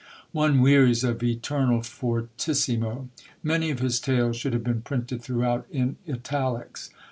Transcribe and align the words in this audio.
One 0.31 0.61
wearies 0.63 1.03
of 1.03 1.21
eternal 1.21 1.83
fortissimo. 1.83 3.09
Many 3.43 3.69
of 3.69 3.81
his 3.81 3.99
tales 3.99 4.35
should 4.35 4.53
have 4.53 4.63
been 4.63 4.81
printed 4.81 5.21
throughout 5.21 5.67
in 5.69 5.97
italics. 6.09 6.89